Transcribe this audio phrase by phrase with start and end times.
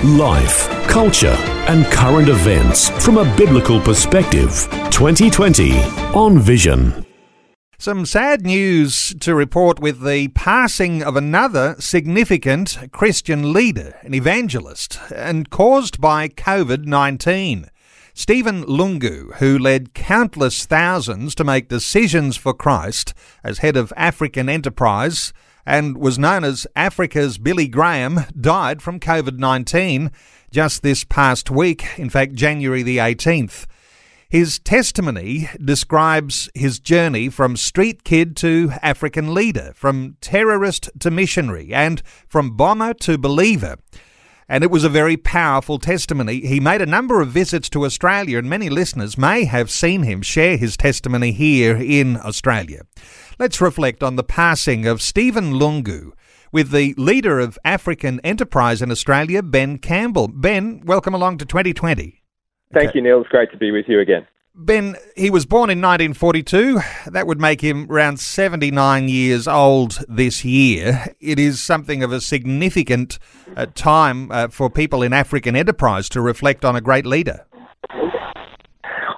[0.00, 1.36] Life, culture,
[1.68, 4.66] and current events from a biblical perspective.
[4.90, 5.78] 2020
[6.12, 7.06] on Vision.
[7.78, 14.98] Some sad news to report with the passing of another significant Christian leader, an evangelist,
[15.14, 17.70] and caused by COVID 19.
[18.12, 23.14] Stephen Lungu, who led countless thousands to make decisions for Christ
[23.44, 25.32] as head of African Enterprise
[25.64, 30.10] and was known as Africa's Billy Graham, died from COVID 19
[30.50, 33.66] just this past week, in fact, January the 18th.
[34.28, 41.74] His testimony describes his journey from street kid to African leader, from terrorist to missionary,
[41.74, 43.76] and from bomber to believer.
[44.48, 46.40] And it was a very powerful testimony.
[46.40, 50.22] He made a number of visits to Australia, and many listeners may have seen him
[50.22, 52.82] share his testimony here in Australia.
[53.42, 56.12] Let's reflect on the passing of Stephen Lungu
[56.52, 60.28] with the leader of African Enterprise in Australia, Ben Campbell.
[60.28, 62.22] Ben, welcome along to 2020.
[62.72, 62.98] Thank okay.
[62.98, 63.20] you, Neil.
[63.20, 64.28] It's great to be with you again.
[64.54, 66.78] Ben, he was born in 1942.
[67.10, 71.04] That would make him around 79 years old this year.
[71.18, 73.18] It is something of a significant
[73.56, 77.44] uh, time uh, for people in African enterprise to reflect on a great leader.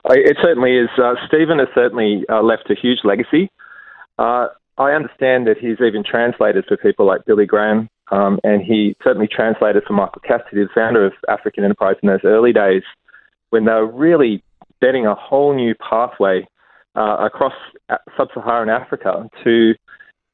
[0.06, 0.88] It certainly is.
[0.96, 3.50] Uh, Stephen has certainly uh, left a huge legacy.
[4.18, 8.96] Uh, I understand that he's even translated for people like Billy Graham, um, and he
[9.02, 12.82] certainly translated for Michael Cassidy, the founder of African Enterprise in those early days
[13.50, 14.42] when they were really
[14.82, 16.46] setting a whole new pathway
[16.96, 17.52] uh, across
[18.16, 19.74] sub-Saharan Africa to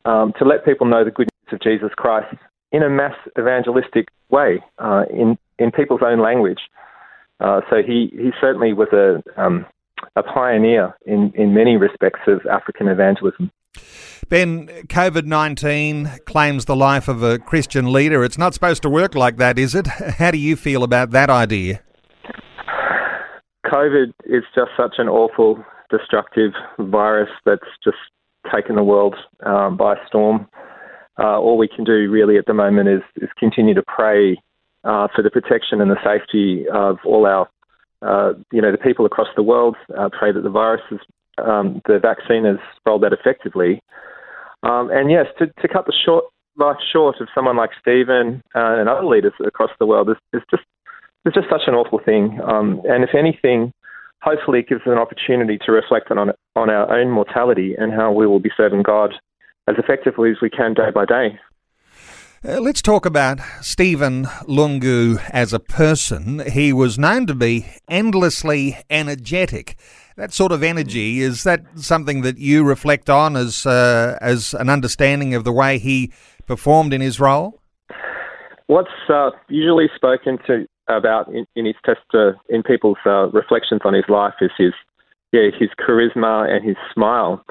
[0.06, 2.34] um, to let people know the good news of Jesus Christ
[2.72, 6.60] in a mass evangelistic way uh, in in people's own language.
[7.40, 9.66] Uh, so he he certainly was a um,
[10.16, 13.50] a pioneer in in many respects of African evangelism.
[14.28, 18.22] Ben, COVID 19 claims the life of a Christian leader.
[18.22, 19.86] It's not supposed to work like that, is it?
[19.86, 21.80] How do you feel about that idea?
[23.66, 27.98] COVID is just such an awful, destructive virus that's just
[28.52, 29.14] taken the world
[29.44, 30.48] um, by storm.
[31.18, 34.36] Uh, all we can do really at the moment is, is continue to pray
[34.84, 37.48] uh, for the protection and the safety of all our,
[38.02, 39.76] uh, you know, the people across the world.
[39.98, 41.00] Uh, pray that the virus is,
[41.48, 43.80] um, the vaccine has rolled out effectively.
[44.62, 46.24] Um, and yes, to, to cut the short
[46.56, 50.42] life short of someone like Stephen uh, and other leaders across the world is, is
[50.50, 50.64] just
[51.24, 52.40] it's just such an awful thing.
[52.44, 53.72] Um, and if anything,
[54.22, 56.18] hopefully it gives us an opportunity to reflect on,
[56.56, 59.12] on our own mortality and how we will be serving God
[59.68, 61.38] as effectively as we can day by day.
[62.42, 66.38] Uh, let's talk about Stephen Lungu as a person.
[66.50, 69.76] He was known to be endlessly energetic.
[70.16, 74.70] That sort of energy is that something that you reflect on as uh, as an
[74.70, 76.14] understanding of the way he
[76.46, 77.60] performed in his role?
[78.68, 83.82] What's uh, usually spoken to about in, in his test uh, in people's uh, reflections
[83.84, 84.72] on his life is his
[85.32, 87.44] yeah his charisma and his smile,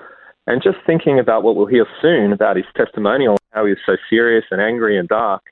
[0.50, 3.96] and just thinking about what we'll hear soon about his testimonial, how he was so
[4.10, 5.44] serious and angry and dark,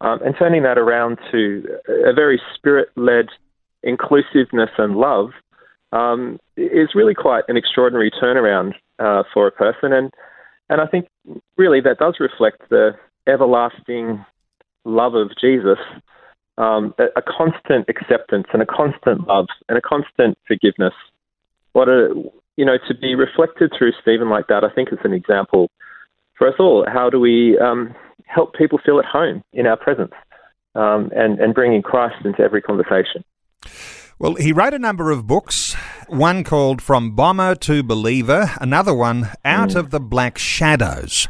[0.00, 1.64] um, and turning that around to
[2.06, 3.26] a very spirit-led
[3.82, 5.30] inclusiveness and love
[5.92, 10.12] um, is really quite an extraordinary turnaround uh, for a person, and
[10.68, 11.08] and I think
[11.56, 12.92] really that does reflect the
[13.26, 14.24] everlasting
[14.84, 15.78] love of Jesus
[16.56, 20.92] um, a, a, constant acceptance and a constant love and a constant forgiveness.
[21.72, 22.14] What a
[22.60, 25.70] you know to be reflected through Stephen like that, I think is an example
[26.36, 26.84] for us all.
[26.86, 27.94] How do we um,
[28.26, 30.12] help people feel at home in our presence
[30.74, 33.24] um, and and bringing Christ into every conversation?
[34.18, 35.72] Well, he wrote a number of books,
[36.08, 39.76] one called From Bomber to Believer, another one, Out mm.
[39.76, 41.26] of the Black Shadows.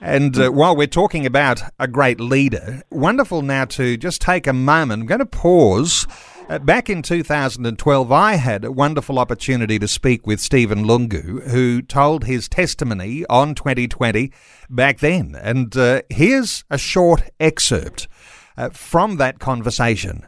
[0.00, 4.52] And uh, while we're talking about a great leader, wonderful now to just take a
[4.52, 5.02] moment.
[5.02, 6.08] I'm going to pause.
[6.46, 11.80] Uh, back in 2012, I had a wonderful opportunity to speak with Stephen Lungu, who
[11.80, 14.30] told his testimony on 2020
[14.68, 15.34] back then.
[15.40, 18.08] And uh, here's a short excerpt
[18.58, 20.26] uh, from that conversation.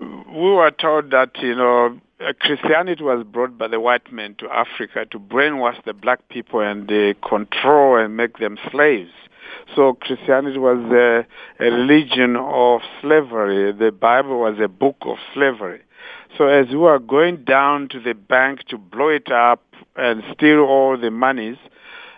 [0.00, 1.98] We were told that, you know,
[2.40, 6.90] Christianity was brought by the white men to Africa to brainwash the black people and
[6.92, 9.10] uh, control and make them slaves.
[9.74, 11.26] So Christianity was a,
[11.64, 13.72] a religion of slavery.
[13.72, 15.80] The Bible was a book of slavery.
[16.36, 19.62] So as we were going down to the bank to blow it up
[19.96, 21.56] and steal all the monies,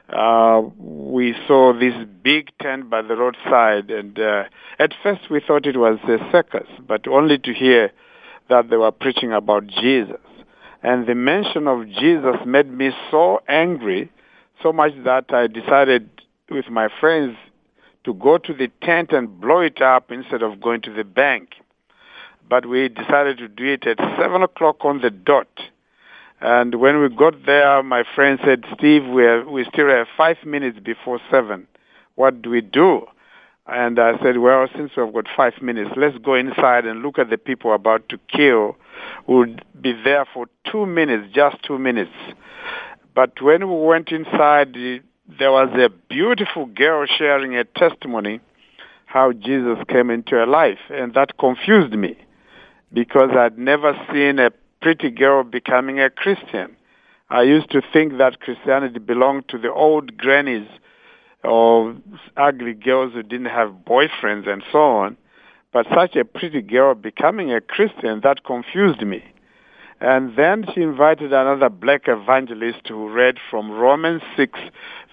[0.08, 4.44] uh, we saw this big tent by the roadside, and uh,
[4.78, 7.90] at first we thought it was a circus, but only to hear
[8.48, 10.20] that they were preaching about Jesus.
[10.82, 14.12] And the mention of Jesus made me so angry,
[14.62, 16.08] so much that I decided
[16.50, 17.36] with my friends
[18.04, 21.54] to go to the tent and blow it up instead of going to the bank.
[22.48, 25.48] But we decided to do it at 7 o'clock on the dot.
[26.40, 30.36] And when we got there, my friend said, Steve, we, have, we still have five
[30.44, 31.66] minutes before 7.
[32.14, 33.06] What do we do?
[33.66, 37.30] And I said, well, since we've got five minutes, let's go inside and look at
[37.30, 38.76] the people about to kill.
[39.26, 42.12] We'll be there for two minutes, just two minutes.
[43.12, 44.76] But when we went inside,
[45.28, 48.40] there was a beautiful girl sharing a testimony
[49.06, 50.78] how Jesus came into her life.
[50.90, 52.16] And that confused me
[52.92, 54.50] because I'd never seen a
[54.80, 56.76] pretty girl becoming a Christian.
[57.28, 60.68] I used to think that Christianity belonged to the old grannies
[61.42, 61.96] or
[62.36, 65.16] ugly girls who didn't have boyfriends and so on.
[65.72, 69.24] But such a pretty girl becoming a Christian, that confused me.
[70.00, 74.58] And then she invited another black evangelist who read from Romans 6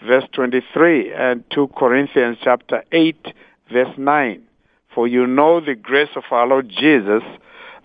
[0.05, 3.33] verse 23 and 2 Corinthians chapter 8
[3.71, 4.43] verse 9.
[4.93, 7.23] For you know the grace of our Lord Jesus,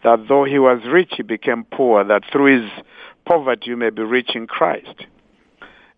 [0.03, 2.71] that though he was rich, he became poor, that through his
[3.25, 5.06] poverty you may be rich in Christ.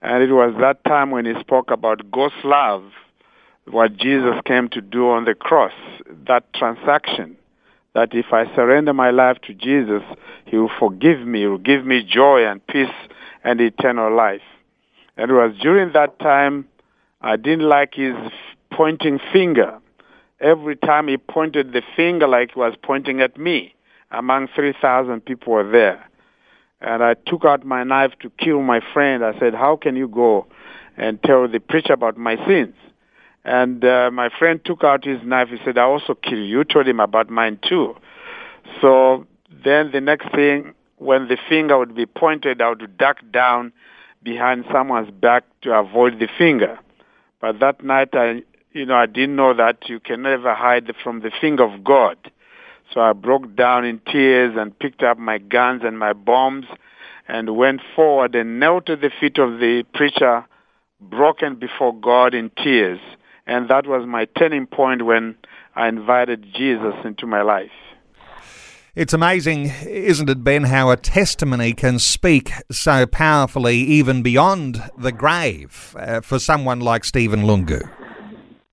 [0.02, 2.84] And it was that time when he spoke about God's love,
[3.66, 5.72] what Jesus came to do on the cross,
[6.26, 7.36] that transaction,
[7.94, 10.02] that if I surrender my life to Jesus,
[10.46, 12.88] he will forgive me, he will give me joy and peace
[13.44, 14.42] and eternal life.
[15.16, 16.68] And it was during that time
[17.20, 18.14] I didn't like his
[18.72, 19.78] pointing finger.
[20.40, 23.74] Every time he pointed the finger like he was pointing at me,
[24.10, 26.10] among 3,000 people were there
[26.80, 29.24] and I took out my knife to kill my friend.
[29.24, 30.46] I said, how can you go
[30.96, 32.74] and tell the preacher about my sins?
[33.44, 35.48] And uh, my friend took out his knife.
[35.48, 36.64] He said, I also kill you.
[36.64, 37.96] Told him about mine too.
[38.80, 39.26] So
[39.64, 43.72] then the next thing, when the finger would be pointed, I would duck down
[44.22, 46.78] behind someone's back to avoid the finger.
[47.40, 48.42] But that night, I,
[48.72, 52.16] you know, I didn't know that you can never hide from the finger of God.
[52.92, 56.66] So I broke down in tears and picked up my guns and my bombs
[57.28, 60.44] and went forward and knelt at the feet of the preacher,
[61.00, 63.00] broken before God in tears.
[63.46, 65.36] And that was my turning point when
[65.74, 67.70] I invited Jesus into my life.
[68.96, 75.12] It's amazing, isn't it, Ben, how a testimony can speak so powerfully even beyond the
[75.12, 77.88] grave uh, for someone like Stephen Lungu?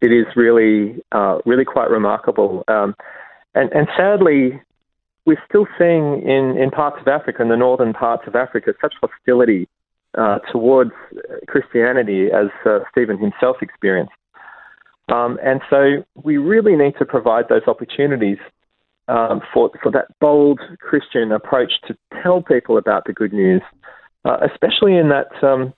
[0.01, 2.63] It is really, uh, really quite remarkable.
[2.67, 2.95] Um,
[3.53, 4.59] and, and sadly,
[5.25, 8.95] we're still seeing in, in parts of Africa, in the northern parts of Africa, such
[8.99, 9.67] hostility
[10.17, 10.91] uh, towards
[11.47, 14.13] Christianity as uh, Stephen himself experienced.
[15.09, 18.38] Um, and so we really need to provide those opportunities
[19.07, 23.62] um, for, for that bold Christian approach to tell people about the good news,
[24.25, 25.74] uh, especially in that, um,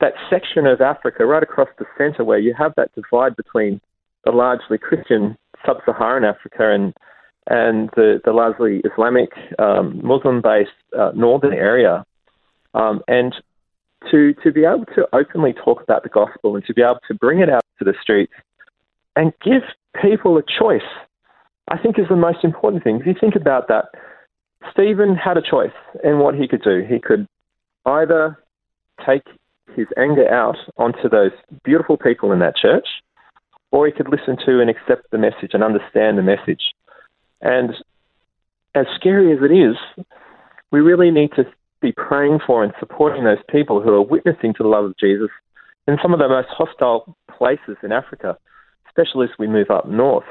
[0.00, 3.80] that section of Africa right across the centre where you have that divide between
[4.24, 6.94] the largely Christian sub-Saharan Africa and
[7.46, 9.28] and the, the largely Islamic,
[9.58, 12.02] um, Muslim-based uh, northern area,
[12.72, 13.34] um, and
[14.10, 17.14] to to be able to openly talk about the gospel and to be able to
[17.14, 18.32] bring it out to the streets
[19.16, 19.62] and give
[20.00, 20.82] people a choice,
[21.68, 23.00] I think is the most important thing.
[23.00, 23.86] If you think about that,
[24.72, 26.84] Stephen had a choice in what he could do.
[26.88, 27.26] He could
[27.86, 28.38] either
[29.06, 29.22] take
[29.76, 31.32] his anger out onto those
[31.64, 32.86] beautiful people in that church,
[33.70, 36.62] or he could listen to and accept the message and understand the message.
[37.40, 37.74] And
[38.74, 40.04] as scary as it is,
[40.70, 41.44] we really need to
[41.80, 45.28] be praying for and supporting those people who are witnessing to the love of Jesus
[45.86, 48.38] in some of the most hostile places in Africa,
[48.96, 50.24] especially as we move up north.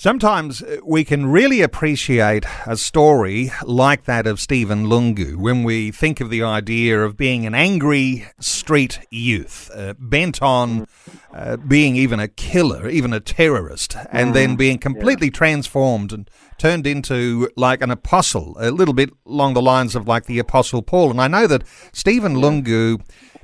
[0.00, 6.20] Sometimes we can really appreciate a story like that of Stephen Lungu when we think
[6.20, 10.86] of the idea of being an angry street youth, uh, bent on
[11.34, 14.58] uh, being even a killer, even a terrorist, and then mm.
[14.58, 15.32] being completely yeah.
[15.32, 20.26] transformed and turned into like an apostle, a little bit along the lines of like
[20.26, 21.10] the Apostle Paul.
[21.10, 23.00] And I know that Stephen Lungu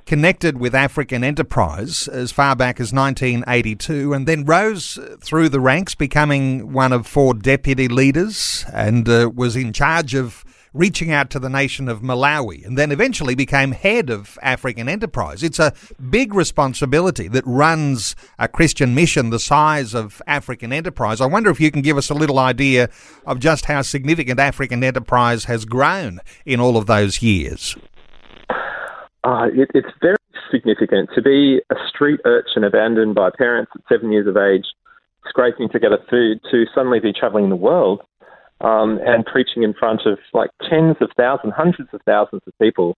[0.06, 5.94] connected with African enterprise as far back as 1982 and then rose through the ranks,
[5.94, 10.44] becoming one of four deputy leaders and uh, was in charge of
[10.74, 15.44] reaching out to the nation of Malawi, and then eventually became head of African Enterprise.
[15.44, 15.72] It's a
[16.10, 21.20] big responsibility that runs a Christian mission the size of African Enterprise.
[21.20, 22.90] I wonder if you can give us a little idea
[23.24, 27.76] of just how significant African Enterprise has grown in all of those years.
[29.24, 30.16] Uh, it, it's very
[30.50, 34.66] significant to be a street urchin abandoned by parents at seven years of age,
[35.28, 38.02] scraping together food, to suddenly be traveling the world
[38.60, 42.96] um, and preaching in front of like tens of thousands, hundreds of thousands of people,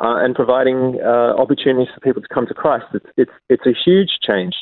[0.00, 2.86] uh, and providing uh, opportunities for people to come to Christ.
[2.94, 4.54] It's, it's, it's a huge change.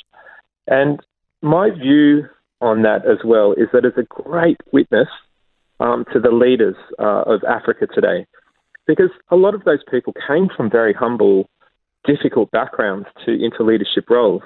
[0.67, 1.01] And
[1.41, 2.25] my view
[2.61, 5.09] on that as well is that it's a great witness
[5.79, 8.27] um, to the leaders uh, of Africa today.
[8.87, 11.49] Because a lot of those people came from very humble,
[12.05, 14.43] difficult backgrounds to into leadership roles.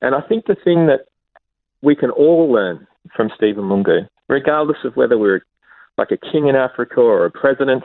[0.00, 1.06] And I think the thing that
[1.82, 5.42] we can all learn from Stephen Lungu regardless of whether we're
[5.98, 7.82] like a king in Africa or a president,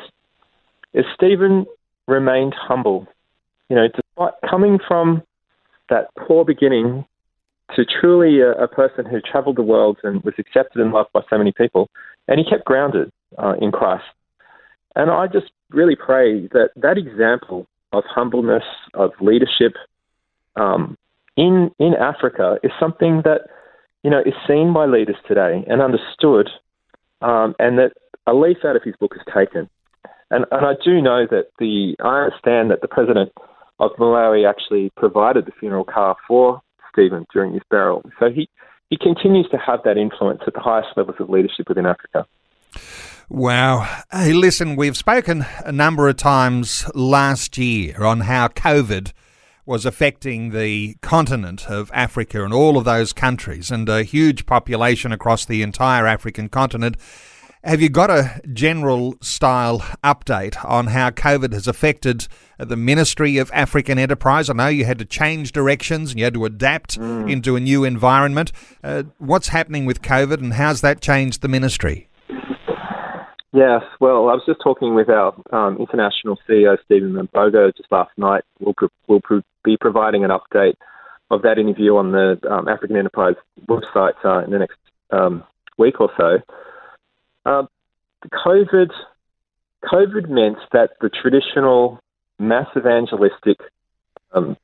[0.94, 1.66] is Stephen
[2.08, 3.08] remained humble.
[3.70, 5.24] You know, despite coming from
[5.90, 7.06] that poor beginning
[7.76, 11.22] to truly a, a person who traveled the world and was accepted and loved by
[11.30, 11.90] so many people,
[12.28, 14.04] and he kept grounded uh, in Christ.
[14.95, 19.74] And I just really pray that that example of humbleness, of leadership
[20.55, 20.98] um,
[21.38, 23.50] in in Africa is something that
[24.03, 26.50] you know, is seen by leaders today and understood,
[27.21, 27.93] um, and that
[28.27, 29.69] a leaf out of his book is taken.
[30.31, 33.31] And, and I do know that the, I understand that the president
[33.79, 38.03] of Malawi actually provided the funeral car for Stephen during his burial.
[38.19, 38.50] So he,
[38.89, 42.25] he continues to have that influence at the highest levels of leadership within Africa.
[43.34, 44.04] Wow.
[44.12, 49.14] Hey, listen, we've spoken a number of times last year on how COVID
[49.66, 55.14] was affecting the continent of Africa and all of those countries and a huge population
[55.14, 56.98] across the entire African continent.
[57.64, 63.50] Have you got a general style update on how COVID has affected the Ministry of
[63.54, 64.50] African Enterprise?
[64.50, 67.32] I know you had to change directions and you had to adapt mm.
[67.32, 68.52] into a new environment.
[68.84, 72.10] Uh, what's happening with COVID and how's that changed the ministry?
[73.53, 78.12] Yes, well, I was just talking with our um, international CEO, Stephen Mbogo, just last
[78.17, 78.43] night.
[78.60, 78.74] We'll,
[79.08, 80.75] we'll be providing an update
[81.29, 83.36] of that interview on the um, African Enterprise
[83.67, 84.77] website uh, in the next
[85.12, 85.43] um,
[85.77, 86.38] week or so.
[87.46, 87.63] Uh,
[88.46, 88.91] COVID,
[89.84, 92.00] COVID meant that the traditional
[92.39, 93.58] mass evangelistic
[94.31, 94.55] um,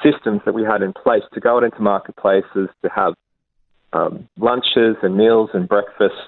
[0.00, 3.14] systems that we had in place to go out into marketplaces, to have
[3.92, 6.18] um, lunches and meals and breakfasts,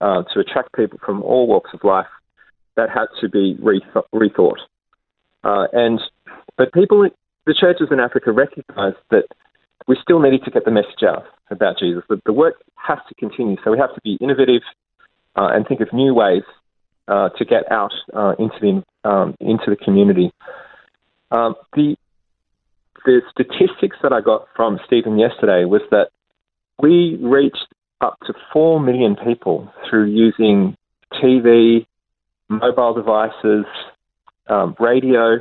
[0.00, 2.06] uh, to attract people from all walks of life,
[2.76, 4.58] that had to be rethought.
[5.44, 6.00] Uh, and
[6.56, 7.08] but people,
[7.46, 9.24] the churches in Africa recognised that
[9.86, 12.02] we still needed to get the message out about Jesus.
[12.08, 14.62] The, the work has to continue, so we have to be innovative
[15.36, 16.42] uh, and think of new ways
[17.08, 20.32] uh, to get out uh, into the um, into the community.
[21.30, 21.96] Um, the
[23.04, 26.08] the statistics that I got from Stephen yesterday was that
[26.80, 27.66] we reached
[28.00, 30.76] up to 4 million people through using
[31.22, 31.86] TV,
[32.48, 33.66] mobile devices,
[34.48, 35.38] um, radio,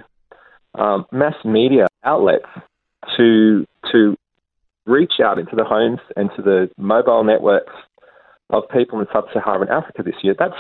[0.76, 2.46] um, mass media outlets
[3.18, 4.16] to to
[4.86, 7.74] reach out into the homes and to the mobile networks
[8.50, 10.36] of people in sub-Saharan Africa this year.
[10.38, 10.54] That's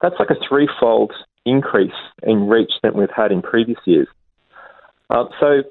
[0.00, 1.12] that's like a threefold
[1.44, 1.90] increase
[2.22, 4.08] in reach that we've had in previous years.
[5.10, 5.62] Uh, so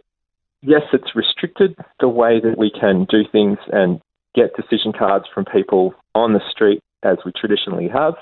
[0.62, 4.01] yes, it's restricted the way that we can do things and
[4.36, 8.13] get decision cards from people on the street as we traditionally have.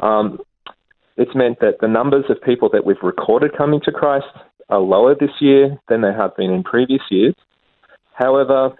[0.00, 0.40] Um,
[1.16, 4.26] it's meant that the numbers of people that we've recorded coming to Christ
[4.68, 7.34] are lower this year than they have been in previous years.
[8.14, 8.72] However,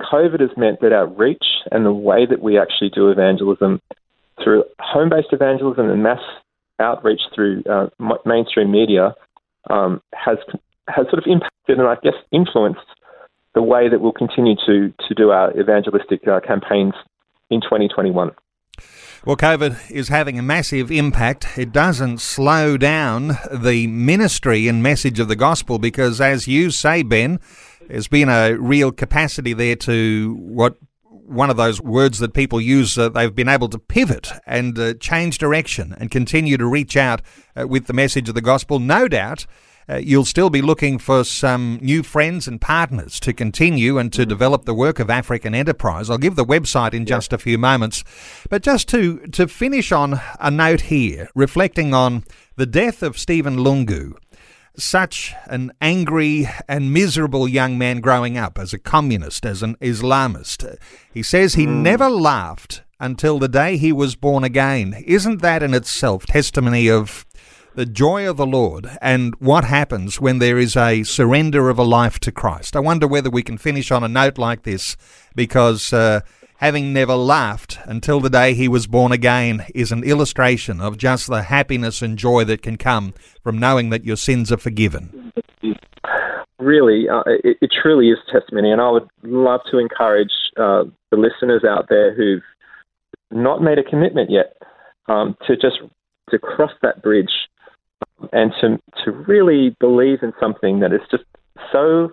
[0.00, 3.80] COVID has meant that our reach and the way that we actually do evangelism
[4.42, 6.20] through home based evangelism and mass
[6.78, 7.88] outreach through uh,
[8.24, 9.14] mainstream media
[9.68, 10.38] um, has,
[10.88, 12.80] has sort of impacted and I guess influenced
[13.54, 16.94] the way that we'll continue to, to do our evangelistic uh, campaigns
[17.50, 18.30] in 2021.
[19.24, 21.58] Well, COVID is having a massive impact.
[21.58, 27.02] It doesn't slow down the ministry and message of the gospel because, as you say,
[27.02, 27.40] Ben,
[27.88, 30.76] there's been a real capacity there to what
[31.28, 34.94] one of those words that people use, uh, they've been able to pivot and uh,
[34.94, 37.20] change direction and continue to reach out
[37.54, 38.78] uh, with the message of the gospel.
[38.78, 39.46] No doubt
[39.88, 44.26] uh, you'll still be looking for some new friends and partners to continue and to
[44.26, 46.10] develop the work of African Enterprise.
[46.10, 48.04] I'll give the website in just a few moments.
[48.50, 52.24] But just to, to finish on a note here, reflecting on
[52.56, 54.14] the death of Stephen Lungu
[54.76, 60.76] such an angry and miserable young man growing up as a communist, as an Islamist.
[61.12, 61.82] He says he mm.
[61.82, 65.02] never laughed until the day he was born again.
[65.06, 67.26] Isn't that in itself testimony of
[67.74, 71.82] the joy of the Lord and what happens when there is a surrender of a
[71.84, 72.76] life to Christ?
[72.76, 74.96] I wonder whether we can finish on a note like this
[75.34, 76.20] because uh,
[76.58, 81.28] having never laughed until the day he was born again is an illustration of just
[81.28, 85.32] the happiness and joy that can come from knowing that your sins are forgiven.
[86.58, 91.16] Really, uh, it, it, truly is testimony, and I would love to encourage uh, the
[91.16, 92.42] listeners out there who've
[93.30, 94.56] not made a commitment yet
[95.08, 95.76] um, to just
[96.30, 97.30] to cross that bridge
[98.32, 101.24] and to to really believe in something that is just
[101.72, 102.10] so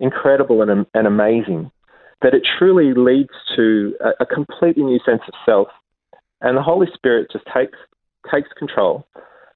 [0.00, 1.70] incredible and, and amazing
[2.22, 5.68] that it truly leads to a, a completely new sense of self,
[6.40, 7.78] and the Holy Spirit just takes
[8.32, 9.06] takes control,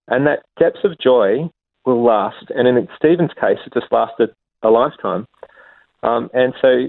[0.09, 1.49] and that depths of joy
[1.87, 2.50] will last.
[2.54, 4.30] And in Stephen's case, it just lasted
[4.62, 5.26] a lifetime.
[6.02, 6.88] Um, and so,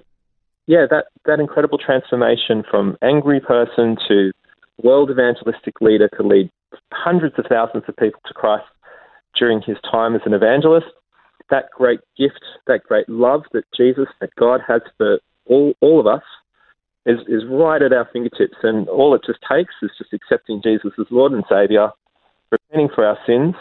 [0.68, 4.32] yeah, that that incredible transformation from angry person to
[4.84, 6.50] world evangelistic leader could lead
[6.92, 8.66] hundreds of thousands of people to Christ
[9.40, 10.88] during his time as an evangelist.
[11.50, 16.06] That great gift, that great love that Jesus, that God has for all, all of
[16.06, 16.22] us
[17.06, 18.58] is, is right at our fingertips.
[18.62, 21.92] And all it just takes is just accepting Jesus as Lord and Saviour,
[22.52, 23.56] repenting for our sins,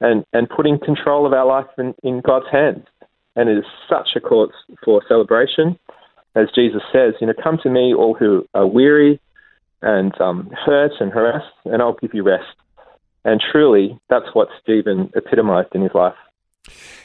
[0.00, 2.86] and, and putting control of our life in, in God's hands.
[3.34, 4.52] And it is such a cause
[4.84, 5.78] for celebration.
[6.34, 9.20] As Jesus says, you know, come to me, all who are weary
[9.82, 12.44] and um, hurt and harassed, and I'll give you rest.
[13.26, 16.14] And truly, that's what Stephen epitomized in his life.